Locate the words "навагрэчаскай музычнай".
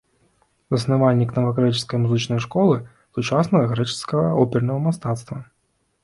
1.37-2.39